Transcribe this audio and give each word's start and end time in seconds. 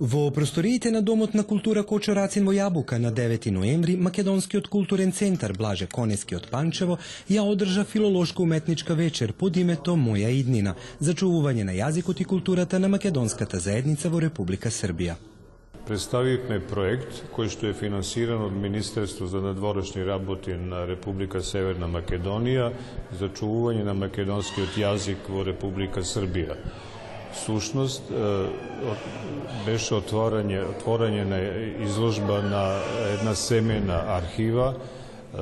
Во 0.00 0.30
просториите 0.30 0.90
на 0.90 1.02
Домот 1.02 1.34
на 1.34 1.42
култура 1.44 1.82
Кочорацин 1.84 2.46
во 2.48 2.54
Јабука 2.56 2.96
на 2.96 3.10
9 3.12 3.50
ноември 3.52 3.96
Македонскиот 4.00 4.68
културен 4.72 5.12
центар 5.12 5.52
Блаже 5.52 5.86
Конески 5.92 6.38
од 6.38 6.46
Панчево 6.48 6.96
ја 7.28 7.44
одржа 7.44 7.84
филолошко-уметничка 7.84 8.94
вечер 8.96 9.34
под 9.36 9.58
името 9.60 9.98
Моја 10.00 10.30
иднина 10.32 10.72
за 11.00 11.12
чувување 11.12 11.68
на 11.68 11.76
јазикот 11.76 12.22
и 12.22 12.24
културата 12.24 12.80
на 12.80 12.88
македонската 12.88 13.60
заедница 13.60 14.08
во 14.08 14.22
Република 14.24 14.72
Србија. 14.72 15.18
Представивме 15.84 16.62
проект 16.64 17.20
кој 17.36 17.52
што 17.52 17.68
е 17.68 17.76
финансиран 17.76 18.40
од 18.48 18.56
Министерство 18.56 19.26
за 19.26 19.44
надворешни 19.44 20.04
работи 20.04 20.56
на 20.56 20.86
Република 20.88 21.42
Северна 21.44 21.92
Македонија 21.92 22.72
за 23.20 23.28
чувување 23.28 23.84
на 23.84 23.92
македонскиот 23.92 24.80
јазик 24.80 25.28
во 25.28 25.44
Република 25.44 26.00
Србија 26.00 26.56
sušnost 27.34 28.02
e, 28.10 28.14
beše 29.66 29.94
otvaranje, 29.94 30.60
otvoranje 30.60 31.24
na 31.24 31.38
izložba 31.84 32.42
na 32.42 32.80
jedna 33.10 33.34
semena 33.34 34.02
arhiva 34.06 34.74
e, 34.74 35.36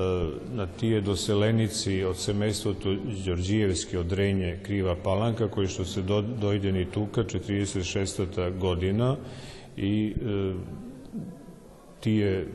na 0.53 0.67
tije 0.67 1.01
doselenici 1.01 2.05
od 2.05 2.17
semestva 2.17 2.75
tu 2.83 2.97
Đorđijevski 3.27 3.97
odrenje 3.97 4.59
Kriva 4.63 4.97
Palanka 5.05 5.49
koji 5.49 5.69
što 5.69 5.85
se 5.85 6.03
do, 6.03 6.23
dojdeni 6.23 6.91
tuka 6.91 7.25
46. 7.25 8.59
godina 8.59 9.17
i 9.77 10.15
e, 10.17 10.53
tije 12.01 12.47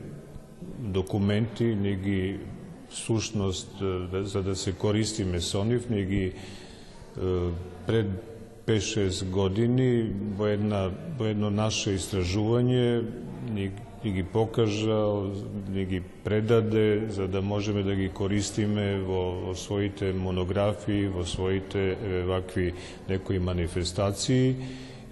dokumenti 0.78 1.74
negi 1.74 2.38
sušnost 2.90 3.68
e, 3.80 4.08
da, 4.12 4.24
za 4.24 4.42
da 4.42 4.54
se 4.54 4.72
koristi 4.72 5.24
mesonif 5.24 5.88
negi 5.88 6.26
e, 6.26 6.32
pred 7.86 8.06
5-6 8.66 9.30
години 9.30 10.12
во, 10.38 10.48
една, 10.48 10.88
во 11.18 11.28
едно 11.28 11.50
наше 11.50 11.94
истражување 11.98 13.04
ни, 13.52 13.70
ни 14.04 14.12
ги 14.12 14.24
покажа, 14.24 15.00
ни 15.72 15.84
ги 15.84 16.00
предаде 16.24 17.06
за 17.08 17.28
да 17.28 17.42
можеме 17.42 17.82
да 17.82 17.94
ги 17.94 18.08
користиме 18.08 18.98
во, 19.04 19.22
во 19.48 19.54
своите 19.54 20.12
монографии, 20.12 21.08
во 21.08 21.24
своите 21.24 21.96
вакви 22.26 22.72
некои 23.08 23.38
манифестации. 23.38 24.56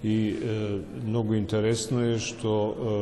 И 0.03 0.29
е, 0.29 0.35
многу 1.07 1.35
интересно 1.35 2.01
е 2.03 2.17
што 2.19 2.51
е, 2.51 2.95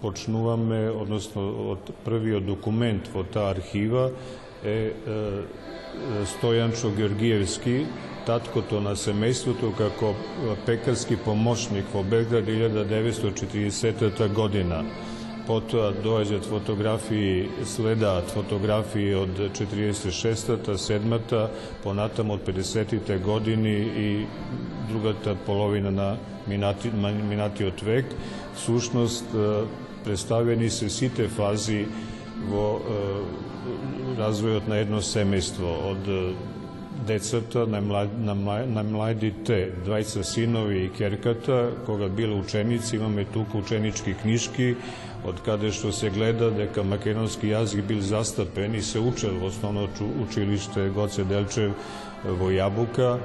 почнуваме, 0.00 0.88
односно 0.88 1.44
од 1.74 1.90
првиот 2.06 2.46
документ 2.46 3.10
во 3.12 3.20
таа 3.20 3.52
архива 3.52 4.08
е, 4.64 4.94
е 4.96 5.18
Стојанчо 6.24 6.94
Георгиевски, 6.96 7.82
tatko 8.28 8.62
to 8.62 8.80
na 8.80 8.96
semejstvutu 8.96 9.72
kako 9.78 10.10
e, 10.10 10.14
pekarski 10.66 11.16
pomoćnik 11.24 11.84
vo 11.94 12.02
Belgrad 12.02 12.44
1940. 12.44 14.34
godina. 14.34 14.82
Potom 15.46 15.94
dođe 16.02 16.36
od 16.36 16.48
fotografiji, 16.48 17.48
sleda 17.64 18.12
od 18.12 18.24
fotografiji 18.34 19.14
od 19.14 19.28
46. 19.30 20.58
7. 20.66 21.48
ponatam 21.84 22.30
od 22.30 22.40
50. 22.46 23.22
godini 23.24 23.76
i 23.96 24.26
druga 24.88 25.12
ta 25.24 25.34
polovina 25.46 25.90
na 25.90 26.16
minati, 26.46 26.90
minati 27.28 27.64
od 27.64 27.82
vek. 27.82 28.04
Sušnost 28.56 29.24
e, 29.24 29.64
predstavljeni 30.04 30.70
se 30.70 30.88
site 30.88 31.28
fazi 31.28 31.84
vo 32.50 32.80
e, 32.80 32.80
razvoju 34.18 34.60
na 34.66 34.76
jedno 34.76 35.02
semejstvo 35.02 35.72
od 35.72 35.98
deceta 37.06 37.66
na, 37.66 37.80
mlad, 37.80 38.08
na, 38.66 38.82
dvajca 39.84 40.22
sinovi 40.22 40.84
i 40.84 40.88
kerkata, 40.88 41.70
koga 41.86 42.08
bila 42.08 42.36
učenici, 42.36 42.96
imame 42.96 43.24
tuku 43.24 43.58
učenički 43.58 44.14
knjiški, 44.22 44.74
od 45.24 45.34
kada 45.44 45.70
što 45.70 45.92
se 45.92 46.10
gleda 46.10 46.50
da 46.50 46.56
deka 46.56 46.82
makedonski 46.82 47.48
jazik 47.48 47.84
bil 47.84 48.00
zastapen 48.00 48.74
i 48.74 48.82
se 48.82 49.00
učel 49.00 49.42
u 49.42 49.46
osnovno 49.46 49.88
učilište 50.28 50.88
Goce 50.88 51.24
Delčev 51.24 51.70
e, 51.70 51.74
Vojabuka, 52.30 53.18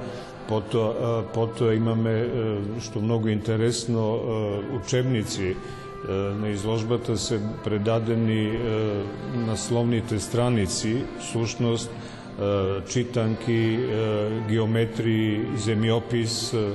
Poto, 0.48 1.24
poto 1.34 1.72
imame, 1.72 2.10
e, 2.10 2.26
što 2.80 3.00
mnogo 3.00 3.28
interesno, 3.28 4.18
e, 4.18 4.76
učebnici 4.76 5.54
na 6.40 6.48
izložbata 6.48 7.16
se 7.16 7.40
predadeni 7.64 8.58
na 9.46 9.56
slovnite 9.56 10.18
stranici, 10.18 11.00
sušnost, 11.32 11.90
E, 12.34 12.80
čitanki, 12.88 13.74
e, 13.74 13.78
geometriji, 14.48 15.40
zemljopis 15.56 16.54
e, 16.54 16.70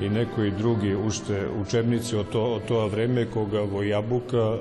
i 0.00 0.08
nekoj 0.08 0.50
drugi 0.50 0.94
ušte 0.94 1.48
učebnici 1.60 2.16
od 2.16 2.28
to, 2.28 2.42
o 2.42 2.60
to 2.68 2.88
vreme 2.88 3.26
koga 3.26 3.60
Vojabuka 3.60 4.58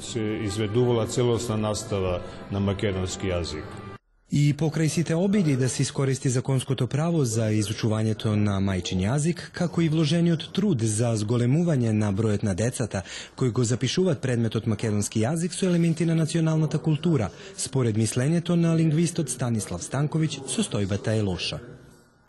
se 0.00 0.38
izveduvala 0.42 1.06
celosna 1.06 1.56
nastava 1.56 2.20
na 2.50 2.60
makedonski 2.60 3.28
jazik. 3.28 3.85
И 4.30 4.54
покрај 4.58 4.88
сите 4.88 5.14
обиди 5.14 5.56
да 5.56 5.68
се 5.68 5.82
искористи 5.82 6.28
законското 6.28 6.86
право 6.86 7.24
за 7.24 7.44
изучувањето 7.54 8.32
на 8.34 8.56
мајчин 8.58 8.98
јазик, 9.04 9.44
како 9.52 9.80
и 9.80 9.88
вложениот 9.88 10.48
труд 10.52 10.82
за 10.82 11.12
зголемување 11.14 11.92
на 11.92 12.10
бројот 12.12 12.42
на 12.42 12.54
децата 12.54 13.04
кои 13.36 13.50
го 13.50 13.64
запишуваат 13.64 14.20
предметот 14.20 14.66
македонски 14.66 15.22
јазик 15.22 15.54
со 15.54 15.70
елементи 15.70 16.04
на 16.04 16.14
националната 16.14 16.78
култура, 16.78 17.30
според 17.56 17.96
мислењето 17.96 18.58
на 18.58 18.74
лингвистот 18.74 19.30
Станислав 19.30 19.86
Станковиќ, 19.86 20.42
состојбата 20.50 21.14
е 21.14 21.22
лоша. 21.22 21.60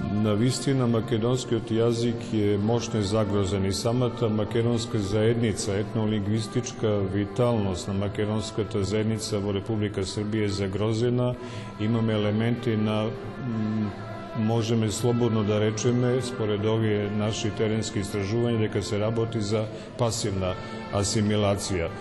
На 0.07 0.33
вистина 0.39 0.85
македонскиот 0.87 1.71
јазик 1.73 2.21
е 2.33 2.57
мощно 2.57 3.01
загрозен 3.03 3.65
и 3.65 3.73
самата 3.73 4.29
македонска 4.29 4.99
заедница, 4.99 5.73
етнолингвистичка 5.77 6.99
виталност 7.13 7.87
на 7.87 7.93
македонската 7.93 8.83
заедница 8.83 9.39
во 9.43 9.51
Република 9.53 10.05
Србија 10.07 10.45
е 10.45 10.53
загрозена. 10.63 11.33
Имаме 11.79 12.13
елементи 12.13 12.77
на 12.77 13.09
можеме 14.39 14.91
слободно 14.91 15.43
да 15.43 15.59
речеме, 15.61 16.21
според 16.21 16.65
овие 16.65 17.09
наши 17.11 17.51
теренски 17.51 17.99
истражувања, 17.99 18.59
дека 18.67 18.83
се 18.83 18.99
работи 18.99 19.41
за 19.41 19.65
пасивна 19.97 20.53
асимилација. 20.93 21.91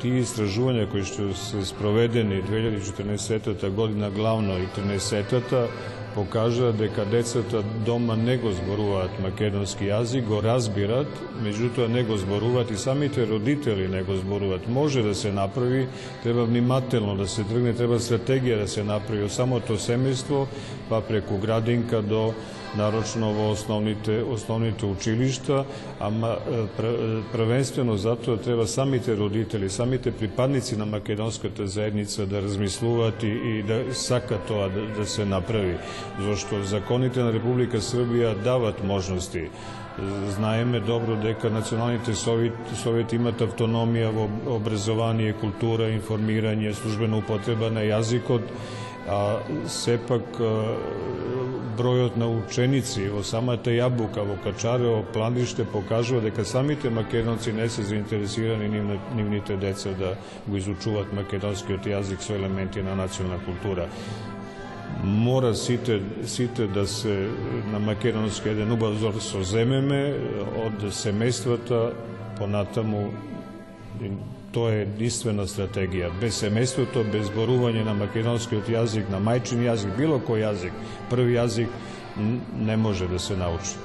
Тие 0.00 0.22
истражувања 0.22 0.88
кои 0.88 1.04
што 1.04 1.28
се 1.34 1.64
спроведени 1.66 2.40
2014 2.46 3.70
година 3.70 4.10
главно 4.10 4.58
и 4.58 4.68
13-та 4.80 5.66
покажа 6.16 6.72
дека 6.72 7.04
децата 7.04 7.62
дома 7.86 8.16
не 8.16 8.38
го 8.40 8.52
зборуваат 8.52 9.18
македонски 9.20 9.90
јазик, 9.90 10.24
го 10.24 10.40
разбират, 10.40 11.10
меѓутоа 11.44 11.90
не 11.92 12.04
го 12.08 12.16
зборуваат 12.16 12.70
и 12.72 12.78
самите 12.80 13.26
родители 13.28 13.84
не 13.92 14.00
го 14.02 14.16
зборуваат. 14.16 14.68
Може 14.68 15.02
да 15.02 15.14
се 15.14 15.32
направи, 15.32 15.86
треба 16.22 16.44
внимателно 16.44 17.16
да 17.16 17.28
се 17.28 17.44
тргне, 17.44 17.74
треба 17.76 18.00
стратегија 18.00 18.62
да 18.64 18.68
се 18.68 18.84
направи 18.84 19.28
од 19.28 19.32
самото 19.36 19.76
семејство, 19.76 20.46
па 20.88 21.00
преку 21.00 21.38
градинка 21.38 22.02
до 22.02 22.34
нарочно 22.76 23.32
во 23.32 23.50
основните 23.52 24.22
основните 24.32 24.86
училишта, 24.86 25.64
ама 26.00 26.36
првенствено 27.32 27.96
затоа 27.96 28.36
треба 28.36 28.66
самите 28.66 29.16
родители, 29.16 29.70
самите 29.70 30.12
припадници 30.12 30.76
на 30.76 30.86
македонската 30.86 31.66
заедница 31.66 32.26
да 32.26 32.42
размислуваат 32.42 33.22
и, 33.22 33.26
и 33.26 33.62
да 33.62 33.94
сака 33.94 34.38
тоа 34.48 34.68
да, 34.68 34.86
да 34.98 35.06
се 35.06 35.24
направи, 35.24 35.78
зашто 36.20 36.62
законите 36.62 37.22
на 37.22 37.32
Република 37.32 37.80
Србија 37.80 38.34
дават 38.42 38.84
можности. 38.84 39.48
Знаеме 40.28 40.80
добро 40.80 41.16
дека 41.16 41.50
националните 41.50 42.14
совети, 42.14 42.76
совети 42.76 43.16
имат 43.16 43.40
автономија 43.40 44.10
во 44.12 44.26
образование, 44.56 45.32
култура, 45.32 45.88
информирање, 45.88 46.74
службена 46.76 47.16
употреба 47.16 47.70
на 47.72 47.80
јазикот 47.80 48.44
а 49.08 49.38
сепак 49.70 50.40
бројот 51.76 52.16
на 52.16 52.28
ученици 52.32 53.08
во 53.12 53.22
самата 53.22 53.70
Јабука, 53.70 54.24
во 54.24 54.36
Качарево 54.42 55.04
планиште 55.12 55.64
покажува 55.64 56.22
дека 56.24 56.44
самите 56.44 56.90
македонци 56.90 57.52
не 57.52 57.68
се 57.68 57.82
заинтересирани 57.82 58.68
нивните 59.14 59.56
деца 59.56 59.92
да 59.98 60.16
го 60.46 60.56
изучуваат 60.56 61.12
македонскиот 61.12 61.86
јазик 61.86 62.20
со 62.20 62.34
елементи 62.34 62.82
на 62.82 62.96
национална 62.96 63.44
култура. 63.44 63.88
Мора 65.04 65.54
сите, 65.54 66.00
сите 66.24 66.66
да 66.66 66.86
се 66.86 67.28
на 67.72 67.78
македонски 67.78 68.48
еден 68.48 68.72
убав 68.72 68.96
зор 68.96 69.20
соземеме 69.20 70.00
од 70.64 70.88
семејствата 70.90 71.92
понатаму 72.38 73.10
тоа 74.56 74.72
е 74.72 74.84
единствена 74.86 75.44
стратегија. 75.44 76.08
Без 76.20 76.40
семејството, 76.40 77.04
без 77.12 77.28
зборување 77.28 77.84
на 77.84 77.92
македонскиот 77.98 78.70
јазик, 78.72 79.10
на 79.12 79.20
мајчин 79.20 79.60
јазик, 79.66 79.92
било 79.98 80.16
кој 80.24 80.46
јазик, 80.46 80.78
први 81.10 81.36
јазик 81.36 81.68
не 82.16 82.76
може 82.76 83.08
да 83.08 83.18
се 83.20 83.36
научи. 83.36 83.76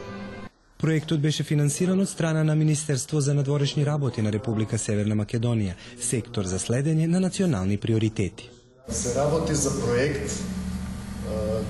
Проектот 0.82 1.20
беше 1.22 1.44
финансиран 1.44 2.00
од 2.00 2.10
страна 2.10 2.44
на 2.44 2.56
Министерство 2.56 3.20
за 3.22 3.34
надворешни 3.34 3.86
работи 3.86 4.22
на 4.22 4.32
Република 4.32 4.78
Северна 4.78 5.16
Македонија, 5.20 5.76
сектор 6.00 6.48
за 6.50 6.58
следење 6.60 7.06
на 7.08 7.20
национални 7.20 7.78
приоритети. 7.78 8.50
Се 8.90 9.14
работи 9.20 9.54
за 9.54 9.76
проект 9.84 10.40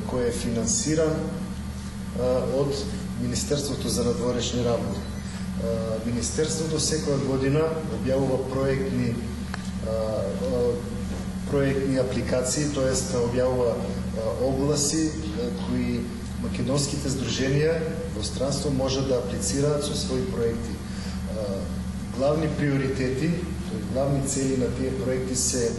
кој 0.07 0.29
е 0.29 0.31
финансиран 0.31 1.17
од 2.55 2.71
Министерството 3.21 3.89
за 3.89 4.05
надворешни 4.05 4.63
работи. 4.63 5.10
Министерството 6.05 6.79
секоја 6.81 7.19
година 7.27 7.67
објавува 7.99 8.39
проектни 8.49 9.13
проектни 11.51 11.99
апликации, 11.99 12.71
тоест 12.73 13.13
објавува 13.19 13.75
огласи 14.47 15.09
кои 15.65 15.99
македонските 16.41 17.11
здруженија 17.13 17.75
во 18.15 18.23
странство 18.23 18.71
може 18.73 19.03
да 19.09 19.19
аплицираат 19.19 19.85
со 19.85 19.97
своји 19.97 20.25
проекти. 20.31 20.77
Главни 22.17 22.47
приоритети, 22.57 23.31
главни 23.93 24.27
цели 24.27 24.57
на 24.57 24.69
тие 24.77 24.91
проекти 25.03 25.35
се 25.35 25.69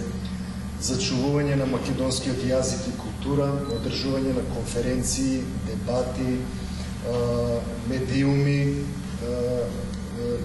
зачувување 0.82 1.56
на 1.58 1.66
македонскиот 1.70 2.42
јазик 2.46 2.88
и 2.90 2.96
култура, 2.98 3.48
одржување 3.76 4.34
на 4.38 4.44
конференции, 4.54 5.42
дебати, 5.66 6.38
медиуми 7.88 8.58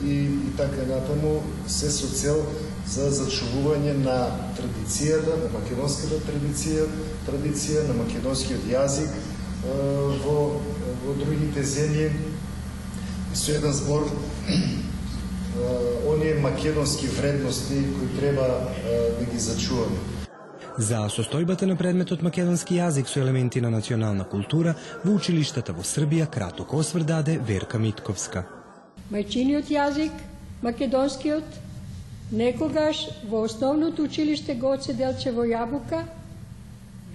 и, 0.04 0.14
и 0.14 0.52
така 0.58 0.86
натаму, 0.88 1.42
се 1.68 1.92
со 1.92 2.08
цел 2.08 2.44
за 2.88 3.10
зачувување 3.12 3.98
на 4.00 4.18
традицијата, 4.58 5.36
на 5.44 5.50
македонската 5.54 6.22
традиција, 6.28 6.88
традиција 7.28 7.88
на 7.90 7.98
македонскиот 8.04 8.68
јазик 8.72 9.12
во, 10.24 10.38
во 11.04 11.16
другите 11.20 11.64
земји. 11.64 12.12
Со 13.36 13.52
еден 13.54 13.74
збор, 13.74 14.08
оние 16.08 16.40
македонски 16.42 17.08
вредности 17.08 17.84
кои 18.00 18.08
треба 18.20 18.48
да 19.20 19.26
ги 19.32 19.40
зачуваме. 19.40 20.00
За 20.78 21.08
состојбата 21.10 21.66
на 21.66 21.76
предметот 21.76 22.22
македонски 22.22 22.78
јазик 22.78 23.10
со 23.10 23.20
елементи 23.20 23.62
на 23.62 23.70
национална 23.74 24.26
култура 24.30 24.76
во 25.04 25.16
училиштата 25.18 25.74
во 25.74 25.82
Србија 25.82 26.30
краток 26.30 26.74
осврдаде 26.74 27.40
Верка 27.40 27.80
Митковска. 27.80 28.57
Мајчиниот 29.12 29.72
јазик, 29.72 30.12
македонскиот, 30.62 31.60
некогаш 32.32 33.06
во 33.30 33.44
основното 33.48 34.04
училиште 34.04 34.56
Гоце 34.56 34.94
Делчево 34.94 35.46
Јабука, 35.48 36.04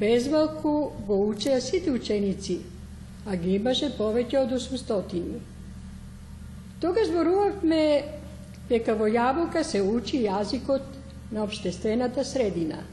безмалку 0.00 0.92
го 1.06 1.18
учеа 1.28 1.60
сите 1.60 1.90
ученици, 1.90 2.60
а 3.26 3.36
ги 3.36 3.56
имаше 3.56 3.92
повеќе 3.98 4.40
од 4.44 4.56
800. 4.60 5.36
Тогаш 6.80 7.12
зборувавме 7.12 7.84
дека 8.72 8.96
во 8.96 9.10
Јабука 9.12 9.62
се 9.62 9.82
учи 9.82 10.24
јазикот 10.24 10.98
на 11.30 11.44
обштествената 11.44 12.24
средина– 12.24 12.82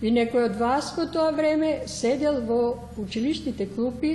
И 0.00 0.08
некој 0.08 0.46
од 0.48 0.54
вас 0.56 0.94
во 0.96 1.04
тоа 1.12 1.30
време 1.36 1.70
седел 1.92 2.40
во 2.48 2.60
училишните 3.02 3.66
клупи 3.74 4.14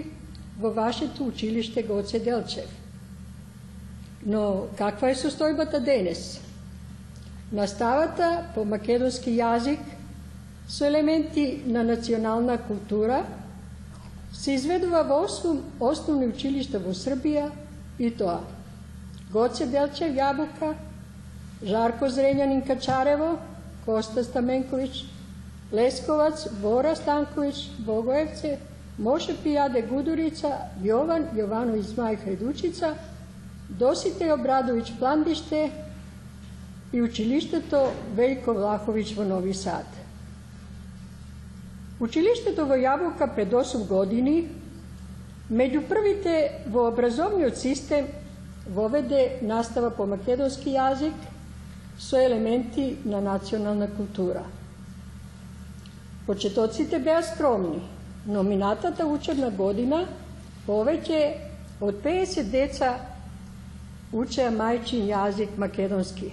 во 0.57 0.71
вашето 0.73 1.27
училиште 1.29 1.83
Гоце 1.85 2.19
Делчев. 2.19 2.69
Но 4.25 4.67
каква 4.77 5.11
е 5.13 5.15
состојбата 5.15 5.79
денес? 5.79 6.39
Наставата 7.53 8.49
по 8.55 8.65
македонски 8.65 9.29
јазик 9.37 9.79
со 10.67 10.85
елементи 10.85 11.61
на 11.65 11.83
национална 11.83 12.57
култура 12.57 13.21
се 14.33 14.57
изведува 14.57 15.03
во 15.03 15.21
основ, 15.25 15.61
основни 15.79 16.27
училишта 16.27 16.79
во 16.79 16.93
Србија 16.97 17.51
и 17.99 18.09
тоа 18.09 18.41
Гоце 19.31 19.65
Делчев 19.65 20.13
Јабука, 20.15 20.73
Жарко 21.63 22.09
Зренјанин 22.09 22.65
Качарево, 22.65 23.37
Коста 23.85 24.23
Стаменковиќ, 24.23 25.05
Лесковац, 25.73 26.47
Бора 26.61 26.95
Станковиќ, 26.95 27.83
Богоевце, 27.85 28.57
Моше 28.97 29.35
Пијаде 29.43 29.85
Гудурица, 29.89 30.51
Јован 30.83 31.29
Jovanović 31.35 31.93
Zmaj 31.93 32.17
Хајдучица, 32.25 32.93
Досите 33.69 34.29
Обрадовиќ 34.29 34.99
Пландиште 34.99 35.71
и 36.93 37.01
училиштето 37.01 37.79
Велико 38.15 38.53
Влаховиќ 38.53 39.15
во 39.17 39.23
Нови 39.25 39.53
Сад. 39.53 39.87
Училиштето 41.99 42.65
во 42.69 42.77
Јабука 42.77 43.27
пред 43.35 43.51
8 43.51 43.87
години 43.87 44.35
меѓу 45.49 45.81
првите 45.89 46.35
во 46.69 46.87
образовниот 46.91 47.57
систем 47.57 48.05
воведе 48.69 49.39
настава 49.41 49.89
по 49.89 50.05
македонски 50.05 50.69
јазик 50.69 51.17
со 51.97 52.21
елементи 52.21 52.97
на 53.05 53.21
национална 53.21 53.87
култура. 53.87 54.43
Почетоците 56.27 56.99
беа 56.99 57.23
скромни, 57.23 57.81
но 58.27 58.43
минатата 58.43 59.05
учебна 59.05 59.49
година 59.49 60.05
повеќе 60.67 61.33
од 61.81 62.01
50 62.05 62.49
деца 62.51 63.14
uče 64.15 64.49
majčin 64.49 65.07
jazik 65.07 65.49
makedonski. 65.57 66.31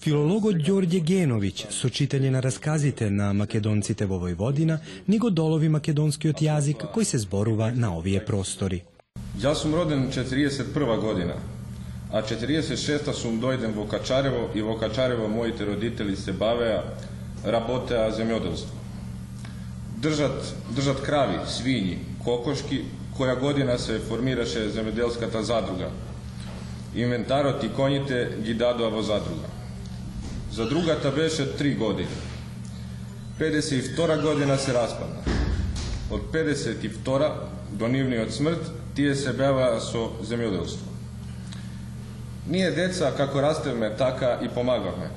Filologo 0.00 0.52
Đorđe 0.52 1.00
Genović, 1.00 1.66
sočitelje 1.70 2.30
na 2.30 2.40
raskazite 2.40 3.10
na 3.10 3.32
makedoncite 3.32 4.06
Vojvodina, 4.06 4.78
nigo 5.06 5.30
dolovi 5.30 5.68
makedonski 5.68 6.28
od 6.28 6.42
jazik 6.42 6.76
koji 6.94 7.04
se 7.04 7.18
zboruva 7.18 7.70
na 7.70 7.96
ovije 7.96 8.26
prostori. 8.26 8.80
Ja 9.42 9.54
sam 9.54 9.74
roden 9.74 10.08
41. 10.10 11.00
godina, 11.00 11.34
a 12.12 12.22
46. 12.22 13.12
sam 13.22 13.40
dojden 13.40 13.74
Vokačarevo 13.76 14.48
i 14.54 14.60
Vokačarevo 14.60 14.88
Kačarevo 14.88 15.28
moji 15.28 15.52
roditelji 15.66 16.16
se 16.16 16.32
bave 16.32 16.82
работеа 17.44 18.10
земјоделство. 18.10 18.72
držat 20.02 20.54
држат 20.76 21.00
крави, 21.00 21.38
свињи, 21.46 21.96
кокошки, 22.24 22.84
која 23.18 23.40
година 23.40 23.78
се 23.78 23.98
формираше 23.98 24.70
земјоделската 24.70 25.40
zadruga,– 25.40 25.90
inventaro 26.94 27.52
ti 27.52 27.68
konjite 27.76 28.36
gi 28.44 28.54
dadova 28.54 29.02
zadruga. 29.02 29.48
Zadruga 30.52 30.96
ta 31.02 31.10
beše 31.10 31.46
tri 31.58 31.74
godine. 31.74 32.08
52 33.38 34.22
godina 34.22 34.56
se 34.56 34.72
raspadna. 34.72 35.16
Od 36.10 36.20
52 36.32 37.30
do 37.72 37.88
nivni 37.88 38.18
od 38.18 38.32
smrt 38.32 38.58
tije 38.94 39.14
se 39.14 39.32
beva 39.32 39.80
so 39.80 40.10
zemljodelstvo. 40.22 40.92
Nije 42.50 42.70
deca 42.70 43.10
kako 43.16 43.40
rasteme 43.40 43.96
taka 43.96 44.38
i 44.42 44.48
pomagame. 44.48 45.10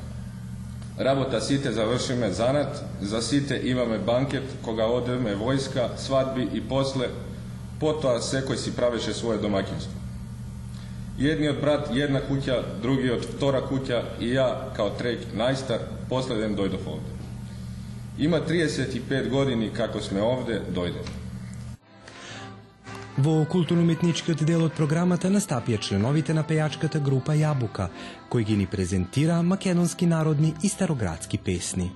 Rabota 0.98 1.42
site 1.42 1.72
završi 1.72 2.14
zanat, 2.32 2.68
za 3.02 3.22
site 3.22 3.62
imame 3.64 4.00
banket, 4.00 4.44
koga 4.66 4.86
odeme 4.86 5.36
vojska, 5.36 5.90
svadbi 5.98 6.48
i 6.54 6.62
posle, 6.62 7.08
potoa 7.80 8.22
se 8.22 8.46
koji 8.46 8.58
si 8.58 8.76
praveše 8.76 9.14
svoje 9.14 9.38
domaćinstvo. 9.38 10.05
Едниот 11.20 11.62
брат 11.62 11.92
една 11.96 12.20
куќа, 12.20 12.58
другиот 12.84 13.24
втора 13.36 13.62
куќа 13.64 14.02
и 14.20 14.34
ја, 14.36 14.74
као 14.76 14.92
трет 15.00 15.30
најстар, 15.32 15.86
последен 16.10 16.58
дојдов 16.58 16.88
овде. 16.92 17.14
Има 18.20 18.42
35 18.44 19.30
години 19.30 19.70
како 19.74 20.02
сме 20.02 20.22
овде, 20.22 20.60
дојдов. 20.76 21.08
Во 23.18 23.46
културно-уметничкиот 23.48 24.44
дел 24.44 24.66
од 24.66 24.74
програмата 24.76 25.30
настапија 25.32 25.80
членовите 25.80 26.34
на 26.36 26.44
пејачката 26.44 27.00
група 27.00 27.32
Јабука, 27.32 27.88
кои 28.30 28.44
ги 28.44 28.58
ни 28.60 28.68
презентира 28.68 29.42
македонски 29.42 30.06
народни 30.06 30.54
и 30.64 30.70
староградски 30.70 31.38
песни. 31.38 31.92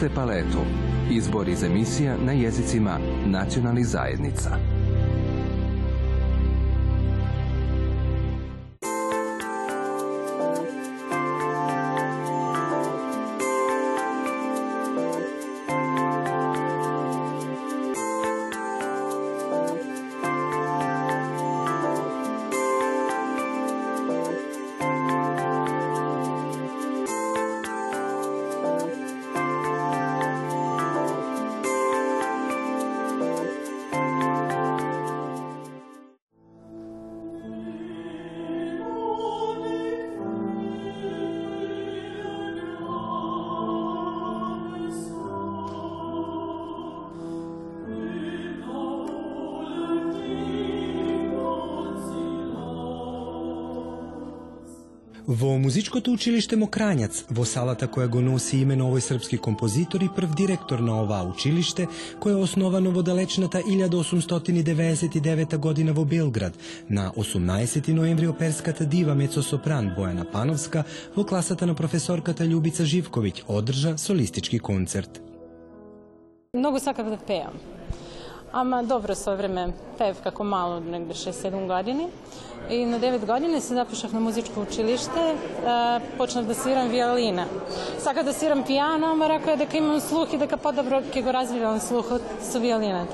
Gledate 0.00 0.14
paletu. 0.14 0.58
Izbor 1.10 1.48
iz 1.48 1.62
emisija 1.62 2.16
na 2.24 2.32
jezicima 2.32 2.98
nacionalnih 3.26 3.86
zajednica. 3.86 4.50
Во 55.26 55.56
музичкото 55.58 56.12
училиште 56.14 56.54
Мокрањац, 56.54 57.26
во 57.34 57.42
салата 57.42 57.90
која 57.90 58.06
го 58.06 58.20
носи 58.22 58.62
име 58.62 58.78
на 58.78 58.86
овој 58.86 59.02
српски 59.02 59.42
композитор 59.42 59.98
и 60.06 60.08
прв 60.08 60.30
директор 60.38 60.78
на 60.78 61.02
оваа 61.02 61.26
училиште, 61.26 61.90
кој 62.22 62.36
е 62.36 62.42
основано 62.46 62.94
во 62.94 63.02
далечната 63.02 63.58
1899 63.58 65.58
година 65.58 65.92
во 65.92 66.04
Белград, 66.04 66.54
на 66.88 67.10
18 67.16 67.92
ноември 67.92 68.26
оперската 68.30 68.86
дива 68.86 69.14
мецо 69.14 69.42
сопран 69.42 69.94
Бојана 69.98 70.30
Пановска 70.30 70.84
во 71.16 71.24
класата 71.24 71.66
на 71.66 71.74
професорката 71.74 72.46
Љубица 72.46 72.86
Живковиќ 72.86 73.42
одржа 73.48 73.98
солистички 73.98 74.58
концерт. 74.58 75.22
Многу 76.54 76.78
сакав 76.78 77.10
да 77.10 77.18
пеам. 77.18 77.75
Ama 78.56 78.82
dobro 78.82 79.14
sa 79.14 79.34
vreme 79.34 79.68
pev 79.98 80.16
kako 80.24 80.44
malo, 80.44 80.80
negde 80.80 81.14
6-7 81.14 81.66
godini. 81.66 82.06
I 82.70 82.86
na 82.86 82.98
9 82.98 83.26
godine 83.26 83.60
se 83.60 83.74
zapošah 83.74 84.12
na 84.12 84.20
muzičko 84.20 84.62
učilište, 84.62 85.20
e, 85.20 85.34
a, 85.66 86.00
počnah 86.18 86.46
da 86.46 86.54
sviram 86.54 86.88
violina. 86.88 87.44
Sad 87.98 88.24
da 88.24 88.32
sviram 88.32 88.62
pijano, 88.62 89.06
ama 89.06 89.28
rekao 89.28 89.50
je 89.50 89.56
da 89.56 89.66
ka 89.66 89.76
imam 89.76 90.00
sluh 90.00 90.34
i 90.34 90.38
da 90.38 90.46
ka 90.46 90.56
podobro 90.56 91.02
ke 91.12 91.22
go 91.22 91.32
razvijam 91.32 91.80
sluh 91.80 92.10
od 92.10 92.22
su 92.52 92.60
violina. 92.60 93.04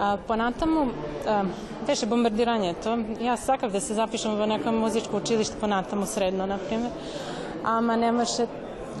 A, 0.00 0.16
po 0.26 0.36
natamu, 0.36 0.88
a, 1.28 1.42
e, 1.42 1.86
teše 1.86 2.06
bombardiranje 2.06 2.74
to. 2.74 2.98
Ja 3.22 3.36
sakav 3.36 3.70
da 3.70 3.80
se 3.80 3.94
zapišem 3.94 4.34
u 4.40 4.46
neko 4.46 4.72
muzičko 4.72 5.16
učilište 5.16 5.56
po 5.60 5.66
natamu 5.66 6.06
sredno, 6.06 6.46
na 6.46 6.58
primjer. 6.58 6.90
Ama 7.64 7.96
nemaše 7.96 8.46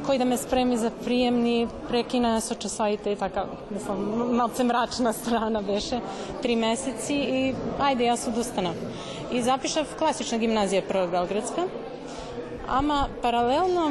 koji 0.06 0.18
da 0.18 0.24
me 0.24 0.36
spremi 0.36 0.76
za 0.78 0.90
prijemni, 1.04 1.68
prekina 1.88 2.40
SOČ 2.40 2.58
časovite 2.58 3.12
i 3.12 3.16
taka, 3.16 3.46
mislim, 3.70 4.18
da 4.18 4.24
malce 4.24 4.64
mračna 4.64 5.12
strana 5.12 5.60
veše, 5.60 6.00
tri 6.42 6.56
meseci 6.56 7.14
i 7.14 7.54
ajde, 7.80 8.04
ja 8.04 8.16
su 8.16 8.30
odustana. 8.30 8.72
I 9.32 9.42
zapišav 9.42 9.84
klasična 9.98 10.38
gimnazija 10.38 10.82
Prva 10.88 11.06
Belgradska, 11.06 11.62
ama 12.68 13.08
paralelno 13.22 13.90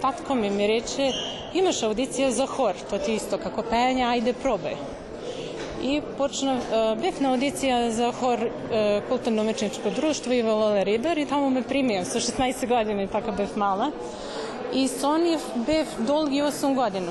tatko 0.00 0.34
mi 0.34 0.50
mi 0.50 0.66
reče, 0.66 1.12
imaš 1.54 1.82
audicija 1.82 2.30
za 2.30 2.46
hor, 2.46 2.74
to 2.90 2.98
ti 2.98 3.14
isto 3.14 3.38
kako 3.38 3.62
pejanje, 3.62 4.04
ajde 4.04 4.32
probaj. 4.32 4.74
I 5.82 6.00
počne 6.18 6.52
e, 6.52 6.56
uh, 6.56 6.98
bifna 6.98 7.30
audicija 7.30 7.90
za 7.90 8.12
hor 8.20 8.38
e, 8.38 8.48
uh, 8.48 9.08
kulturno-mečničko 9.08 9.90
društvo 9.96 10.32
i 10.32 10.42
Valole 10.42 10.84
i 11.16 11.26
tamo 11.26 11.50
me 11.50 11.62
primio 11.62 12.04
sa 12.04 12.20
16 12.20 12.68
godina 12.68 13.02
i 13.02 13.06
tako 13.06 13.32
bih 13.32 13.56
mala. 13.56 13.90
Со 14.84 15.18
нив 15.18 15.40
бев 15.66 15.86
долги 16.06 16.42
8 16.42 16.74
години. 16.74 17.10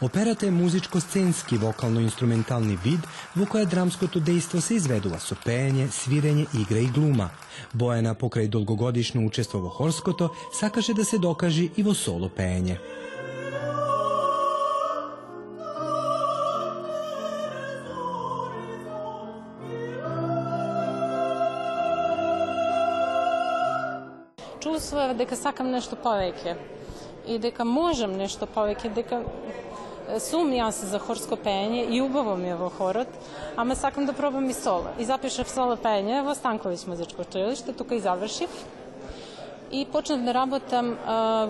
Operata 0.00 0.46
je 0.46 0.52
muzičko-scenski 0.52 1.56
vokalno-instrumentalni 1.58 2.78
vid 2.84 3.00
u 3.42 3.46
koje 3.50 3.66
dramsko 3.66 4.06
to 4.06 4.20
dejstvo 4.20 4.60
se 4.60 4.74
izvedula 4.74 5.18
su 5.18 5.34
pejanje, 5.44 5.88
svirenje, 5.88 6.46
igra 6.54 6.78
i 6.78 6.86
gluma. 6.86 7.30
Bojena 7.72 8.14
pokraj 8.14 8.48
dolgogodišnje 8.48 9.26
učestvovo 9.26 9.68
horskoto 9.68 10.34
sakaže 10.52 10.94
da 10.94 11.04
se 11.04 11.18
dokaži 11.18 11.70
i 11.76 11.82
vo 11.82 11.94
solo 11.94 12.28
pejanje. 12.28 12.78
Čustvo 24.62 25.00
je 25.00 25.14
da 25.14 25.36
sakam 25.36 25.70
nešto 25.70 25.96
poveke 25.96 26.54
i 27.28 27.38
da 27.38 27.64
možem 27.64 28.16
nešto 28.16 28.46
poveke, 28.46 28.88
da 28.88 29.22
sum 30.20 30.72
se 30.72 30.86
za 30.86 30.98
horsko 30.98 31.36
penje 31.36 31.84
i 31.84 32.00
ubavo 32.00 32.36
mi 32.36 32.48
je 32.48 32.54
ovo 32.54 32.68
horot, 32.68 33.08
a 33.56 33.64
me 33.64 33.74
sakam 33.74 34.06
da 34.06 34.12
probam 34.12 34.50
i 34.50 34.52
solo. 34.52 34.90
I 34.98 35.04
zapišem 35.04 35.44
solo 35.44 35.76
penje 35.76 36.18
evo 36.18 36.34
Stanković 36.34 36.86
muzičko 36.86 37.22
učilište, 37.22 37.72
tuka 37.72 37.94
i 37.94 38.00
završim. 38.00 38.48
I 39.70 39.86
počnem 39.92 40.24
da 40.24 40.32
rabotam 40.32 40.92
e, 40.92 40.96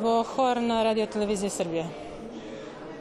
vo 0.01 0.23
hor 0.23 0.63
na 0.63 0.83
radio 0.83 1.07
televiziji 1.07 1.51
Srbije. 1.51 1.87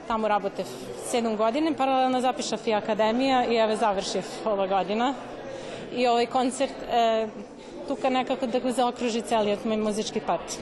Tamo 0.08 0.28
rabote 0.28 0.64
7 1.12 1.38
godine, 1.38 1.74
paralelno 1.78 2.22
zapišem 2.22 2.60
i 2.66 2.74
akademija 2.74 3.46
i 3.46 3.56
evo 3.56 3.76
završiv 3.76 4.24
ova 4.46 4.68
godina. 4.68 5.14
I 5.96 6.08
ovaj 6.08 6.26
koncert 6.26 6.72
uh, 6.72 7.30
tuka 7.88 8.10
nekako 8.10 8.48
da 8.48 8.60
ga 8.60 8.72
zaokruži 8.72 9.22
celijet 9.22 9.66
moj 9.66 9.78
muzički 9.78 10.20
part. 10.20 10.58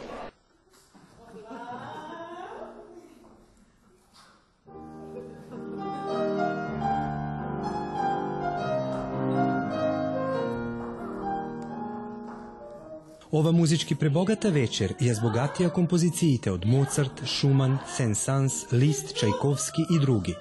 Ova 13.32 13.51
muzički 13.51 13.96
prebogata 13.96 14.50
večer 14.50 14.94
je 15.00 15.13
zbogatija 15.13 15.70
kompozicijite 15.70 16.51
od 16.51 16.65
Mozart, 16.65 17.22
Schumann, 17.25 17.77
Saint-Saëns, 17.98 18.65
Liszt, 18.72 19.20
Čajkovski 19.20 19.82
i 19.96 20.00
drugi. 20.00 20.34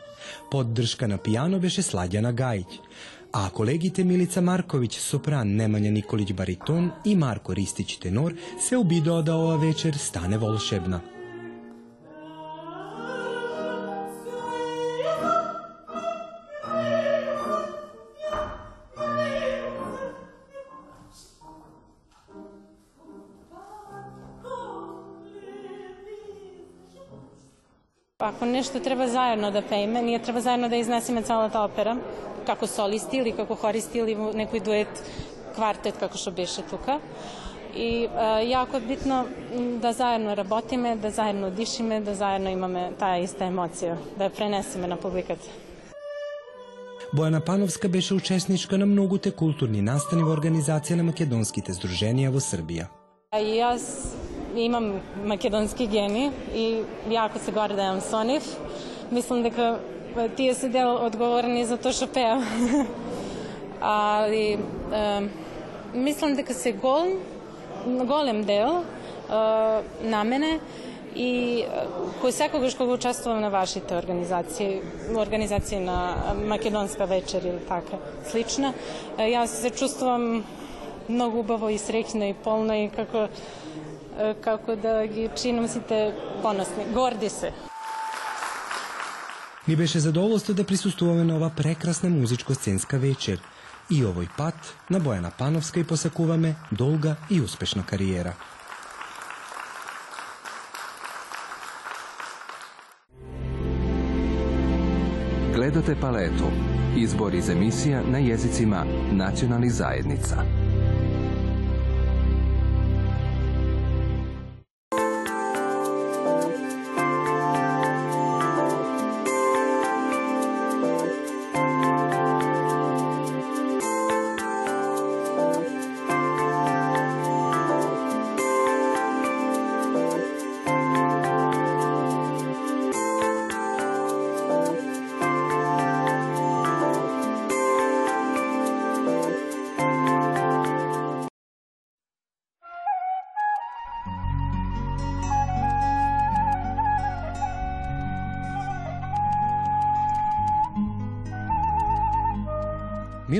Podrška 0.50 1.06
na 1.06 1.18
pijano 1.18 1.58
beše 1.58 1.82
Sladjana 1.82 2.32
Gajić, 2.32 2.66
a 3.32 3.50
kolegite 3.50 4.04
Milica 4.04 4.40
Marković, 4.40 4.98
sopran 4.98 5.48
Nemanja 5.48 5.90
Nikolić 5.90 6.32
bariton 6.32 6.90
i 7.04 7.16
Marko 7.16 7.54
Ristić 7.54 7.96
tenor 7.96 8.34
se 8.60 8.76
ubido 8.76 9.22
da 9.22 9.34
ova 9.34 9.56
večer 9.56 9.98
stane 9.98 10.38
volšebna. 10.38 11.00
što 28.64 28.80
treba 28.80 29.08
zajedno 29.08 29.50
da 29.50 29.62
pejme, 29.62 30.02
nije 30.02 30.22
treba 30.22 30.40
zajedno 30.40 30.68
da 30.68 30.76
iznesime 30.76 31.22
cela 31.22 31.48
ta 31.48 31.62
opera, 31.64 31.96
kako 32.46 32.66
solisti 32.66 33.16
ili 33.16 33.32
kako 33.32 33.54
horisti 33.54 33.98
ili 33.98 34.14
neki 34.14 34.60
duet, 34.60 34.88
kvartet, 35.54 35.94
kako 36.00 36.18
što 36.18 36.30
biše 36.30 36.62
tuka. 36.70 36.98
I 37.76 38.08
a, 38.16 38.40
jako 38.40 38.76
je 38.76 38.80
bitno 38.80 39.24
da 39.82 39.92
zajedno 39.92 40.34
rabotime, 40.34 40.96
da 40.96 41.10
zajedno 41.10 41.50
dišime, 41.50 42.00
da 42.00 42.14
zajedno 42.14 42.50
imame 42.50 42.90
ta 42.98 43.16
ista 43.16 43.44
emocija, 43.44 43.96
da 44.18 44.24
je 44.24 44.30
preneseme 44.30 44.88
na 44.88 44.96
publikat. 44.96 45.38
Bojana 47.12 47.40
Panovska 47.40 47.88
beše 47.88 48.14
učesnička 48.14 48.76
na 48.76 48.86
mnogute 48.86 49.30
kulturni 49.30 49.82
nastani 49.82 50.22
v 50.22 50.30
organizacijama 50.30 51.02
Makedonskite 51.02 51.72
združenija 51.72 52.30
vo 52.30 52.40
Srbija. 52.40 52.86
Ja 53.56 53.78
имам 54.56 55.00
македонски 55.24 55.86
гени 55.86 56.30
и 56.54 56.82
јако 57.08 57.38
се 57.38 57.52
гордеам 57.52 57.98
да 57.98 58.06
со 58.06 58.22
нив. 58.24 58.44
Мислам 59.10 59.42
дека 59.42 59.78
тие 60.36 60.54
се 60.54 60.68
дел 60.68 60.96
одговорни 61.04 61.64
за 61.64 61.76
тоа 61.76 61.92
што 61.92 62.06
пеам. 62.06 62.44
Али 63.80 64.58
мислам 65.94 66.34
дека 66.34 66.54
се 66.54 66.72
гол, 66.72 67.18
голем 67.86 68.44
дел 68.44 68.84
на 69.28 70.24
мене 70.24 70.60
и 71.14 71.64
кој 72.22 72.30
секогаш 72.30 72.74
кога 72.74 72.94
учествувам 72.94 73.40
на 73.40 73.50
вашите 73.50 73.94
организации, 73.94 74.82
организации 75.16 75.78
на 75.78 76.34
Македонска 76.34 77.06
вечер 77.06 77.42
или 77.42 77.62
така 77.68 77.98
слична, 78.30 78.74
јас 79.18 79.46
се 79.46 79.70
чувствувам 79.70 80.44
многу 81.08 81.44
убаво 81.44 81.70
и 81.70 81.78
среќно 81.78 82.30
и 82.30 82.34
полна 82.34 82.84
и 82.84 82.88
како 82.88 83.28
kako 84.40 84.76
da 84.76 85.06
ga 85.06 85.34
činosite 85.34 86.14
ponosni, 86.42 86.84
gordi 86.94 87.28
se. 87.28 87.52
Mi 89.66 89.76
beše 89.76 90.00
zadovoljstvo 90.00 90.54
da 90.54 90.64
prisustvujeme 90.64 91.24
na 91.24 91.36
ova 91.36 91.50
prekrasna 91.56 92.08
muzičko-scenska 92.08 92.96
večer. 92.96 93.38
I 93.90 94.04
ovoj 94.04 94.26
pat 94.36 94.54
na 94.88 94.98
Bojana 94.98 95.30
Panovska 95.38 95.80
i 95.80 95.84
posakuvame 95.84 96.54
dolga 96.70 97.14
i 97.30 97.40
uspešna 97.40 97.82
karijera. 97.82 98.32
Gledate 105.54 105.96
paletu. 106.00 106.50
Izbor 106.96 107.34
iz 107.34 107.48
emisija 107.48 108.02
na 108.10 108.18
jezicima 108.18 108.84
nacionalnih 109.12 109.72
zajednica. 109.72 110.63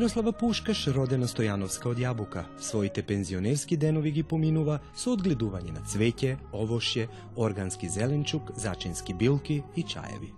Мирослава 0.04 0.32
Пушкаш, 0.36 0.82
родена 0.92 1.24
Стојановска 1.24 1.88
од 1.88 2.00
Јабука, 2.02 2.42
своите 2.60 3.00
пензионерски 3.00 3.78
денови 3.80 4.10
ги 4.12 4.24
поминува 4.32 4.74
со 4.92 5.14
одгледување 5.16 5.72
на 5.72 5.80
цвеќе, 5.80 6.34
овошје, 6.52 7.06
органски 7.40 7.88
зеленчук, 7.88 8.52
зачински 8.52 9.16
билки 9.16 9.56
и 9.80 9.86
чаеви. 9.94 10.28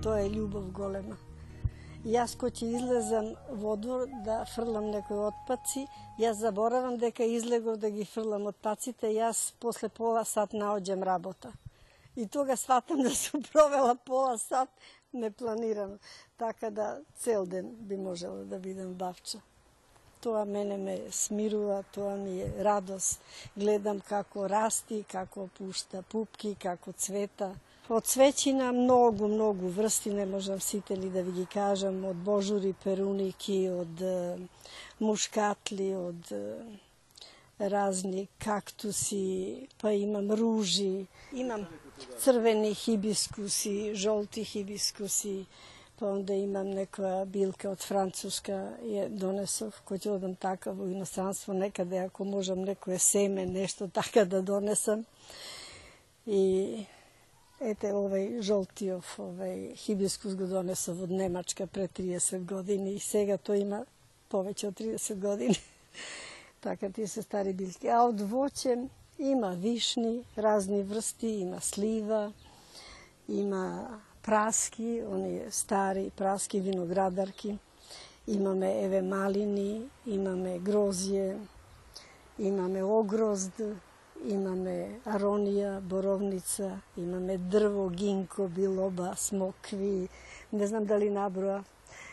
Тоа 0.00 0.24
е 0.24 0.32
љубов 0.32 0.72
голема. 0.72 1.20
Јас 2.08 2.32
кој 2.40 2.56
ќе 2.62 2.74
излезам 2.80 3.34
во 3.60 3.76
двор 3.76 4.08
да 4.24 4.46
фрлам 4.56 4.88
некои 4.88 5.26
отпаци, 5.28 5.84
јас 6.16 6.40
заборавам 6.40 6.96
дека 6.96 7.28
излегов 7.28 7.76
да 7.76 7.92
ги 7.92 8.08
фрлам 8.08 8.48
отпаците, 8.48 9.12
јас 9.20 9.50
после 9.60 9.92
пола 9.92 10.24
сат 10.24 10.56
наоѓам 10.56 11.04
работа. 11.04 11.52
И 12.16 12.26
тога 12.26 12.56
сватам 12.56 13.02
да 13.02 13.14
сум 13.14 13.42
провела 13.52 13.94
пола 13.94 14.38
сат 14.38 14.68
непланирано. 15.12 15.98
Така 16.38 16.70
да 16.70 17.00
цел 17.16 17.46
ден 17.46 17.70
би 17.70 17.96
можела 17.96 18.44
да 18.44 18.58
бидам 18.58 18.94
бавча. 18.94 19.40
Тоа 20.20 20.44
мене 20.44 20.76
ме 20.76 21.00
смирува, 21.10 21.82
тоа 21.94 22.16
ми 22.16 22.42
е 22.42 22.64
радост. 22.64 23.20
Гледам 23.56 24.00
како 24.00 24.48
расти, 24.48 25.04
како 25.08 25.48
пушта 25.58 26.02
пупки, 26.02 26.56
како 26.60 26.92
цвета. 26.92 27.54
Од 27.88 28.04
цвеќина 28.06 28.68
многу, 28.76 29.26
многу 29.28 29.70
врсти, 29.74 30.12
не 30.14 30.26
можам 30.26 30.60
сите 30.60 30.96
ли 30.96 31.08
да 31.10 31.22
ви 31.22 31.32
ги 31.32 31.46
кажам, 31.46 32.04
од 32.04 32.16
божури, 32.16 32.74
перуники, 32.84 33.64
од 33.72 34.04
мушкатли, 35.00 35.88
од 35.96 36.30
разни 37.58 38.28
кактуси, 38.38 39.66
па 39.80 39.92
имам 39.92 40.30
ружи, 40.30 41.06
имам 41.32 41.66
crveni 42.18 42.74
hibiskus 42.74 43.66
i 43.66 43.94
žolti 43.94 44.44
hibiskusi, 44.44 45.44
pa 45.98 46.08
onda 46.08 46.34
imam 46.34 46.66
neka 46.66 47.24
biljka 47.24 47.70
od 47.70 47.78
Francuska 47.78 48.72
je 48.82 49.08
donesov, 49.08 49.74
ko 49.84 49.98
ću 49.98 50.12
odam 50.12 50.34
takav 50.34 50.80
u 50.80 50.88
inostranstvo 50.88 51.54
nekada, 51.54 51.96
ako 51.96 52.24
možem 52.24 52.62
neko 52.62 52.98
seme, 52.98 53.46
nešto 53.46 53.88
taka 53.88 54.24
da 54.24 54.40
donesam. 54.40 55.04
I 56.26 56.84
ete, 57.60 57.94
ovaj 57.94 58.42
žoltijov 58.42 59.06
ovaj, 59.18 59.74
hibiskus 59.74 60.36
ga 60.36 60.46
donesov 60.46 61.02
od 61.02 61.10
Nemačka 61.10 61.66
pre 61.66 61.88
30 61.88 62.44
godini 62.44 62.94
i 62.94 62.98
svega 62.98 63.36
to 63.36 63.54
ima 63.54 63.84
poveće 64.28 64.68
od 64.68 64.80
30 64.80 65.18
godina. 65.18 65.54
Така 66.60 66.90
ti 66.90 67.06
se 67.06 67.22
stari 67.22 67.52
билки. 67.52 67.90
A 67.90 68.02
od 68.02 68.20
voćem, 68.20 68.88
Ima 69.22 69.48
višni, 69.48 70.24
razni 70.36 70.82
vrsti, 70.82 71.40
ima 71.40 71.60
sliva, 71.60 72.32
ima 73.28 73.88
praski, 74.22 75.02
oni 75.12 75.40
stari 75.50 76.10
praski 76.16 76.60
vinogradarki, 76.60 77.56
imame 78.26 78.84
eve 78.84 79.02
malini, 79.02 79.88
imame 80.06 80.58
grozje, 80.58 81.38
imame 82.38 82.82
ogrozd, 82.82 83.60
imame 84.24 85.00
aronija, 85.04 85.80
borovnica, 85.80 86.78
imame 86.96 87.36
drvo, 87.38 87.88
ginko, 87.88 88.48
biloba, 88.48 89.14
smokvi, 89.16 90.08
ne 90.50 90.66
znam 90.66 90.86
da 90.86 90.96
li 90.96 91.10
nabroja, 91.10 91.62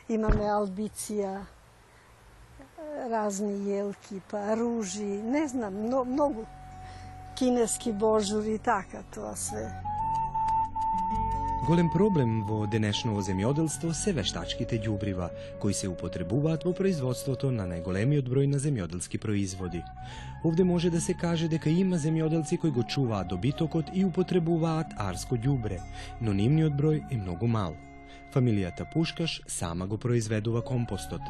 imame 0.09 0.49
albicija, 0.49 1.45
razni 3.09 3.69
jelki, 3.69 4.21
pa 4.31 4.53
ruži, 4.53 5.23
ne 5.23 5.47
znam, 5.47 5.89
no, 5.89 6.03
mnogo 6.03 6.45
кинески 7.37 7.91
божури, 7.91 8.57
така 8.57 9.03
тоа 9.13 9.35
све. 9.35 9.69
Голем 11.67 11.89
проблем 11.91 12.45
во 12.47 12.61
денешново 12.71 13.19
земјоделство 13.27 13.91
се 13.91 14.13
вештачките 14.15 14.77
ѓубрива, 14.79 15.27
кои 15.59 15.73
се 15.75 15.89
употребуваат 15.91 16.63
во 16.63 16.71
производството 16.71 17.49
на 17.51 17.65
најголемиот 17.67 18.29
број 18.31 18.47
на 18.47 18.61
земјоделски 18.63 19.19
производи. 19.19 19.81
Овде 20.47 20.63
може 20.63 20.89
да 20.89 21.01
се 21.01 21.13
каже 21.13 21.49
дека 21.51 21.69
има 21.69 21.99
земјоделци 21.99 22.57
кои 22.57 22.71
го 22.71 22.87
чуваат 22.87 23.27
добитокот 23.27 23.91
и 23.93 24.05
употребуваат 24.05 24.95
арско 24.95 25.35
ѓубре, 25.35 25.81
но 26.21 26.31
нивниот 26.31 26.71
број 26.71 27.03
е 27.11 27.17
многу 27.17 27.51
мал. 27.51 27.75
Фамилијата 28.33 28.87
Пушкаш 28.93 29.41
сама 29.47 29.87
го 29.87 29.97
произведува 29.97 30.61
компостот. 30.61 31.21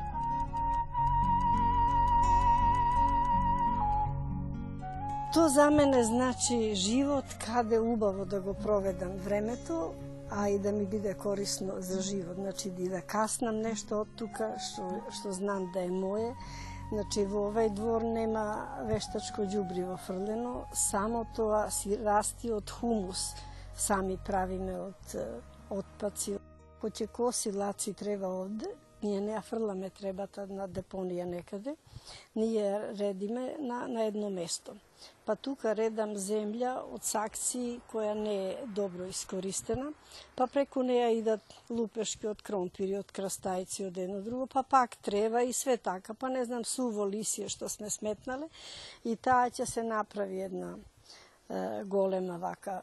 Тоа 5.33 5.49
за 5.49 5.71
мене 5.71 6.03
значи 6.03 6.75
живот 6.75 7.25
каде 7.45 7.79
убаво 7.79 8.25
да 8.25 8.41
го 8.41 8.53
проведам 8.53 9.17
времето, 9.17 9.93
а 10.31 10.49
и 10.49 10.59
да 10.59 10.71
ми 10.71 10.85
биде 10.85 11.13
корисно 11.13 11.73
за 11.77 12.01
живот. 12.01 12.35
Значи 12.35 12.71
и 12.79 12.89
да 12.89 13.01
каснам 13.01 13.59
нешто 13.59 13.99
од 14.05 14.13
тука 14.15 14.53
што, 14.55 14.87
што 15.11 15.33
знам 15.35 15.67
да 15.75 15.83
е 15.83 15.91
мое. 15.91 16.31
Значи 16.93 17.25
во 17.27 17.49
овај 17.49 17.73
двор 17.75 18.07
нема 18.07 18.45
вештачко 18.87 19.43
ѓубриво 19.43 19.97
фрлено, 20.07 20.63
само 20.71 21.25
тоа 21.35 21.67
си 21.75 21.99
расти 21.99 22.53
од 22.55 22.71
хумус. 22.71 23.33
Сами 23.75 24.15
правиме 24.17 24.79
од 24.79 25.17
отпаци. 25.69 26.39
Кој 26.79 26.91
ќе 27.01 27.11
коси 27.11 27.51
лаци 27.51 27.91
треба 27.93 28.31
овде, 28.31 28.71
ние 29.03 29.19
не 29.19 29.35
ја 29.35 29.43
фрламе 29.43 29.89
требата 29.91 30.47
на 30.47 30.71
депонија 30.71 31.27
некаде, 31.27 31.75
ние 32.35 32.95
редиме 32.95 33.57
на, 33.59 33.87
на 33.87 34.07
едно 34.07 34.29
место 34.29 34.77
па 35.27 35.35
тука 35.35 35.73
редам 35.75 36.13
земја 36.15 36.73
од 36.95 37.03
сакци 37.03 37.79
која 37.91 38.13
не 38.15 38.35
е 38.47 38.67
добро 38.75 39.09
искористена, 39.11 39.91
па 40.39 40.47
преку 40.47 40.85
неја 40.87 41.09
идат 41.17 41.55
лупешки 41.69 42.29
од 42.31 42.41
кромпири, 42.47 42.95
од 43.01 43.11
крастајци, 43.11 43.89
од 43.89 43.99
едно 44.05 44.21
друго, 44.23 44.47
па 44.47 44.63
пак 44.63 44.95
трева 45.03 45.43
и 45.43 45.53
све 45.53 45.75
така, 45.77 46.13
па 46.13 46.29
не 46.31 46.45
знам 46.47 46.63
суво 46.65 47.05
лисие 47.05 47.49
што 47.51 47.67
сме 47.69 47.91
сметнале 47.91 48.47
и 49.03 49.15
таа 49.15 49.51
ќе 49.51 49.67
се 49.67 49.83
направи 49.83 50.45
една 50.47 50.77
е, 50.77 51.83
голема 51.83 52.39
вака 52.39 52.81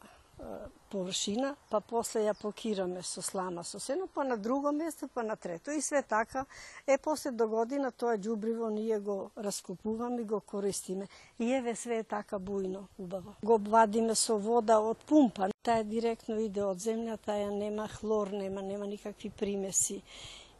површина, 0.95 1.55
па 1.69 1.81
после 1.83 2.21
ја 2.23 2.33
покираме 2.39 3.01
со 3.03 3.21
слама 3.21 3.63
со 3.67 3.79
сено, 3.83 4.07
па 4.13 4.23
на 4.23 4.37
друго 4.37 4.71
место, 4.71 5.09
па 5.13 5.23
на 5.23 5.35
трето. 5.35 5.71
И 5.71 5.81
све 5.81 6.01
така, 6.01 6.45
е 6.87 6.97
после 6.97 7.31
до 7.31 7.47
година 7.47 7.91
тоа 7.91 8.15
ѓубриво 8.17 8.69
ние 8.71 8.99
го 8.99 9.31
раскупуваме 9.37 10.21
и 10.21 10.29
го 10.29 10.39
користиме. 10.39 11.07
И 11.39 11.51
еве 11.53 11.75
све 11.75 11.97
е 11.99 12.03
така 12.03 12.39
бујно, 12.39 12.85
убаво. 12.99 13.35
Го 13.43 13.57
вадиме 13.57 14.15
со 14.15 14.37
вода 14.37 14.79
од 14.79 15.03
пумпа. 15.03 15.51
Таа 15.65 15.83
директно 15.83 16.39
иде 16.39 16.63
од 16.63 16.79
земјата, 16.79 17.35
ја 17.43 17.51
нема 17.51 17.89
хлор, 17.99 18.31
нема, 18.31 18.61
нема 18.61 18.87
никакви 18.87 19.29
примеси 19.29 20.01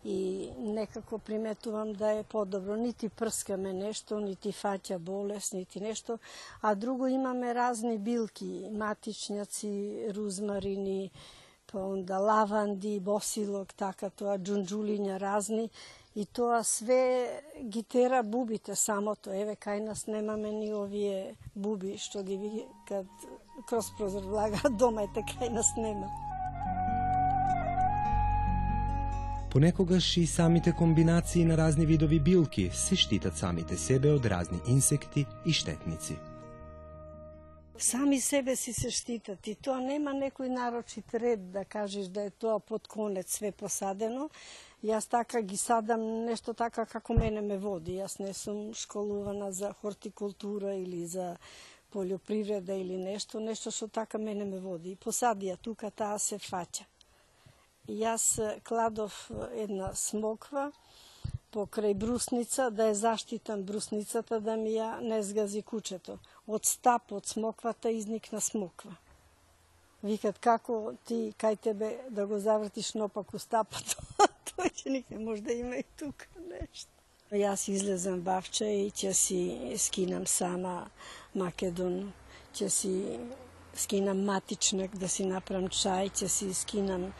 и 0.05 0.51
некако 0.57 1.17
приметувам 1.17 1.93
да 1.93 2.11
е 2.11 2.23
подобро. 2.23 2.75
Нити 2.75 3.09
прскаме 3.09 3.73
нешто, 3.73 4.19
нити 4.19 4.51
фаќа 4.53 4.97
болест, 4.97 5.53
нити 5.53 5.81
нешто. 5.81 6.19
А 6.61 6.75
друго 6.75 7.07
имаме 7.07 7.53
разни 7.53 7.97
билки, 7.97 8.69
матичњаци, 8.69 10.13
рузмарини, 10.13 11.09
па 11.71 11.81
онда 11.81 12.19
лаванди, 12.21 12.99
босилок, 12.99 13.73
така 13.73 14.09
тоа, 14.09 14.37
джунджулиња 14.37 15.17
разни. 15.17 15.71
И 16.15 16.25
тоа 16.25 16.61
све 16.63 17.41
ги 17.63 17.83
тера 17.83 18.21
бубите 18.23 18.75
самото. 18.75 19.33
Еве, 19.33 19.57
кај 19.57 19.81
нас 19.89 20.05
немаме 20.07 20.53
ни 20.53 20.69
овие 20.73 21.33
буби 21.55 21.97
што 21.97 22.21
ги 22.23 22.37
викат 22.37 23.09
кроз 23.65 23.89
прозор 23.97 24.29
влага, 24.29 24.69
дома 24.69 25.09
ете 25.09 25.25
кај 25.33 25.49
нас 25.49 25.73
нема. 25.81 26.13
Понекогаш 29.55 30.17
и 30.17 30.27
самите 30.27 30.71
комбинации 30.71 31.45
на 31.45 31.57
разни 31.57 31.85
видови 31.85 32.19
билки 32.19 32.69
се 32.73 32.95
штитат 32.95 33.37
самите 33.37 33.77
себе 33.77 34.09
од 34.11 34.25
разни 34.25 34.57
инсекти 34.67 35.25
и 35.45 35.53
штетници. 35.53 36.17
Сами 37.77 38.19
себе 38.19 38.55
си 38.55 38.73
се 38.73 38.89
штитат 38.91 39.47
и 39.47 39.53
тоа 39.55 39.79
нема 39.79 40.11
некој 40.11 40.51
нарочит 40.51 41.13
ред 41.15 41.45
да 41.51 41.63
кажеш 41.63 42.09
да 42.11 42.25
е 42.27 42.33
тоа 42.35 42.59
под 42.59 42.87
конец 42.87 43.37
све 43.37 43.51
посадено. 43.51 44.27
Јас 44.83 45.07
така 45.07 45.41
ги 45.41 45.57
садам 45.57 46.03
нешто 46.25 46.53
така 46.53 46.85
како 46.85 47.15
мене 47.15 47.41
ме 47.41 47.57
води. 47.57 47.95
Јас 48.03 48.19
не 48.19 48.33
сум 48.33 48.73
школувана 48.73 49.51
за 49.51 49.71
хортикултура 49.71 50.75
или 50.75 51.05
за 51.07 51.37
полјопривреда 51.95 52.75
или 52.75 52.97
нешто, 52.97 53.39
нешто 53.39 53.71
што 53.71 53.87
така 53.87 54.17
мене 54.17 54.43
ме 54.43 54.59
води. 54.59 54.91
И 54.91 54.99
посадија 54.99 55.55
тука 55.55 55.91
таа 55.95 56.19
се 56.19 56.35
фаќа. 56.43 56.83
Јас 57.87 58.39
кладов 58.65 59.31
една 59.53 59.93
смоква 59.93 60.71
покрај 61.53 61.93
брусница, 61.93 62.69
да 62.69 62.89
ја 62.89 62.93
заштитам 62.99 63.63
брусницата 63.63 64.39
да 64.39 64.55
ми 64.59 64.73
ја 64.75 64.99
не 65.01 65.21
сгази 65.23 65.61
кучето. 65.61 66.17
Од 66.47 66.65
стап 66.65 67.11
од 67.11 67.25
смоквата 67.25 67.89
изникна 67.89 68.41
смоква. 68.41 68.97
Викат 70.03 70.39
како 70.39 70.95
ти 71.05 71.33
кај 71.37 71.59
тебе 71.61 71.91
да 72.09 72.25
го 72.27 72.39
завртиш 72.39 72.93
нопаку 72.93 73.39
стапот, 73.39 73.95
тој 74.49 74.73
ќе 74.73 74.89
никне 74.97 75.19
може 75.19 75.41
да 75.41 75.53
има 75.53 75.77
и 75.77 75.85
тука 75.97 76.27
нешто. 76.49 76.91
Јас 77.31 77.69
излезам 77.69 78.21
бавче 78.21 78.65
и 78.65 78.91
ќе 78.91 79.13
си 79.13 79.39
скинам 79.77 80.27
сама 80.27 80.89
Македон, 81.33 82.13
ќе 82.53 82.69
си 82.69 82.93
скинам 83.73 84.25
матичник 84.25 84.97
да 84.97 85.09
си 85.09 85.25
направам 85.25 85.69
чај, 85.69 86.11
ќе 86.11 86.27
си 86.27 86.53
скинам 86.53 87.13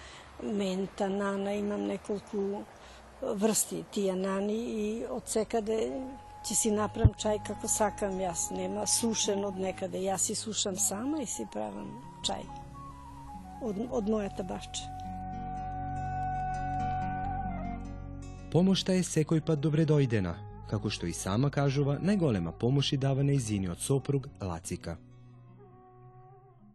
мента, 0.46 1.10
нана, 1.10 1.54
имам 1.54 1.88
неколку 1.88 2.64
врсти 3.22 3.84
тие 3.92 4.16
нани 4.16 4.58
и 4.58 4.88
од 5.10 5.28
секаде 5.30 5.80
ќе 6.46 6.56
си 6.56 6.72
направам 6.72 7.16
чај 7.18 7.42
како 7.48 7.68
сакам 7.68 8.20
јас. 8.22 8.52
Нема 8.54 8.86
сушен 8.86 9.46
од 9.46 9.58
некаде. 9.58 10.04
Јас 10.06 10.30
си 10.30 10.36
сушам 10.36 10.78
сама 10.78 11.22
и 11.22 11.26
си 11.26 11.48
правам 11.54 11.90
чај 12.28 12.44
од, 13.62 13.80
од 13.92 14.12
мојата 14.12 14.46
бавче. 14.46 14.86
Помошта 18.52 18.94
е 18.96 19.04
секој 19.04 19.42
пат 19.44 19.60
добре 19.60 19.84
дојдена, 19.84 20.36
како 20.70 20.90
што 20.90 21.10
и 21.10 21.14
сама 21.14 21.50
кажува, 21.52 21.98
најголема 22.00 22.54
помош 22.54 22.94
и 22.94 22.98
дава 22.98 23.22
од 23.22 23.80
сопруг 23.80 24.30
Лацика. 24.42 24.98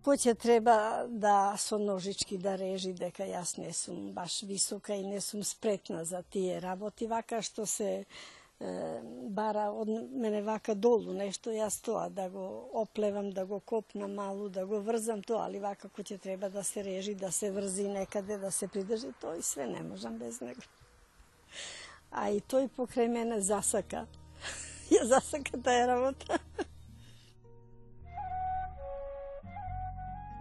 Кој 0.00 0.16
ќе 0.16 0.32
треба 0.40 0.74
да 1.12 1.54
со 1.60 1.76
ножички 1.78 2.38
да 2.40 2.54
режи, 2.56 2.94
дека 2.96 3.26
јас 3.28 3.58
не 3.60 3.72
сум 3.76 4.14
баш 4.16 4.42
висока 4.48 4.94
и 4.96 5.04
не 5.04 5.20
сум 5.20 5.42
спретна 5.44 6.04
за 6.08 6.22
тие 6.22 6.60
работи, 6.60 7.06
вака 7.06 7.42
што 7.44 7.66
се 7.68 7.90
е, 8.00 8.70
бара 9.28 9.66
од 9.76 9.92
мене 9.92 10.40
вака 10.46 10.74
долу 10.74 11.12
нешто, 11.12 11.52
јас 11.52 11.76
тоа 11.84 12.08
да 12.08 12.30
го 12.32 12.46
оплевам, 12.80 13.28
да 13.36 13.44
го 13.44 13.60
копнам 13.60 14.14
малу, 14.14 14.48
да 14.48 14.64
го 14.66 14.80
врзам 14.80 15.20
тоа, 15.20 15.44
али 15.44 15.60
вака 15.60 15.92
кој 15.92 16.14
ќе 16.14 16.20
треба 16.20 16.48
да 16.48 16.64
се 16.64 16.84
режи, 16.84 17.14
да 17.14 17.32
се 17.32 17.52
врзи 17.52 17.88
некаде, 17.92 18.38
да 18.38 18.50
се 18.50 18.68
придржи, 18.72 19.12
тој 19.20 19.44
све 19.44 19.68
не 19.68 19.84
можам 19.84 20.16
без 20.16 20.40
него. 20.40 20.64
А 22.10 22.30
и 22.32 22.40
тој 22.40 22.72
покрај 22.72 23.08
мене 23.08 23.40
засака. 23.40 24.06
Ја 24.96 25.04
засака 25.12 25.60
таа 25.60 25.86
работа. 25.92 26.40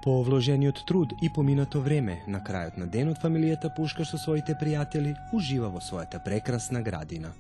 По 0.04 0.24
вложениот 0.24 0.86
труд 0.86 1.14
и 1.22 1.30
поминато 1.30 1.82
време, 1.82 2.24
на 2.28 2.40
крајот 2.40 2.78
на 2.78 2.86
денот 2.88 3.18
фамилијата 3.20 3.68
Пушка 3.76 4.06
со 4.06 4.18
своите 4.18 4.56
пријатели 4.56 5.12
ужива 5.36 5.68
во 5.68 5.82
својата 5.84 6.24
прекрасна 6.24 6.82
градина. 6.82 7.34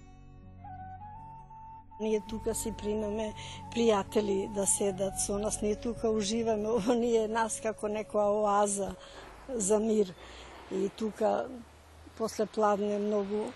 Ние 2.02 2.20
тука 2.30 2.56
си 2.56 2.74
примаме 2.82 3.32
пријатели 3.72 4.54
да 4.54 4.66
седат 4.66 5.20
со 5.20 5.38
нас, 5.40 5.62
ние 5.62 5.76
тука 5.76 6.10
уживаме, 6.10 6.68
ово 6.76 6.94
ние 6.94 7.28
нас 7.28 7.62
како 7.64 7.88
некоја 7.88 8.28
оаза 8.42 8.96
за 9.48 9.80
мир. 9.80 10.14
И 10.72 10.90
тука 10.90 11.48
после 12.18 12.46
пладне 12.46 13.00
многу 13.00 13.52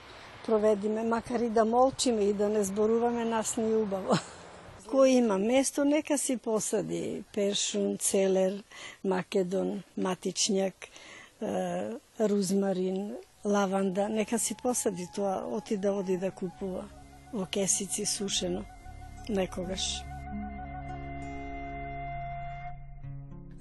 проведиме, 0.45 1.03
макар 1.03 1.39
и 1.39 1.49
да 1.49 1.65
молчиме 1.65 2.23
и 2.23 2.33
да 2.33 2.49
не 2.49 2.63
зборуваме, 2.63 3.25
нас 3.25 3.57
ни 3.57 3.75
убаво. 3.75 4.17
Кој 4.93 5.23
има 5.23 5.39
место, 5.41 5.83
нека 5.89 6.19
си 6.21 6.35
посади 6.37 7.23
першун, 7.33 7.95
целер, 7.97 8.59
македон, 9.01 9.79
матичњак, 9.97 10.85
рузмарин, 12.29 13.15
лаванда, 13.43 14.05
нека 14.09 14.37
си 14.37 14.53
посади 14.61 15.07
тоа, 15.15 15.41
оти 15.49 15.77
да 15.77 15.97
оди 15.97 16.17
да 16.21 16.29
купува 16.29 16.85
во 17.33 17.49
кесици 17.49 18.05
сушено 18.05 18.65
некогаш. 19.29 20.12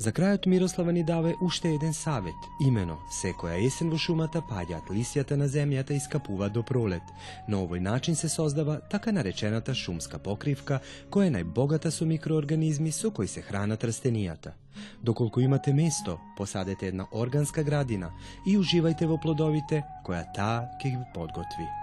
За 0.03 0.11
крајот 0.11 0.47
Мирослава 0.51 0.93
ни 0.93 1.05
даве 1.07 1.35
уште 1.41 1.71
еден 1.77 1.93
савет, 1.95 2.47
имено, 2.61 2.97
секоја 3.15 3.55
есен 3.62 3.91
во 3.93 3.99
шумата 4.03 4.41
паѓаат 4.49 4.88
лисјата 4.91 5.37
на 5.38 5.47
земјата 5.47 5.95
и 5.95 6.01
скапува 6.03 6.49
до 6.51 6.65
пролет. 6.67 7.12
На 7.47 7.61
овој 7.62 7.79
начин 7.79 8.17
се 8.19 8.29
создава 8.29 8.81
така 8.91 9.12
наречената 9.12 9.75
шумска 9.75 10.19
покривка, 10.19 10.81
која 11.11 11.29
е 11.29 11.35
најбогата 11.37 11.93
со 11.95 12.09
микроорганизми 12.15 12.91
со 12.91 13.12
кои 13.12 13.29
се 13.29 13.45
хранат 13.47 13.87
растенијата. 13.87 14.57
Доколку 15.03 15.41
имате 15.41 15.73
место, 15.73 16.19
посадете 16.37 16.88
една 16.88 17.07
органска 17.12 17.62
градина 17.62 18.11
и 18.47 18.59
уживајте 18.59 19.07
во 19.07 19.21
плодовите 19.23 19.85
која 20.03 20.27
таа 20.35 20.67
ќе 20.83 20.97
ги 20.97 21.07
подготви. 21.15 21.82